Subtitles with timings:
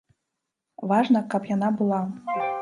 [0.91, 2.01] Важна, каб яна была.